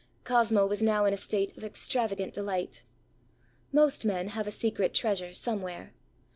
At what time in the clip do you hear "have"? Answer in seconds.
4.29-4.47